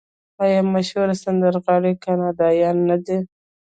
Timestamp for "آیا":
0.43-0.61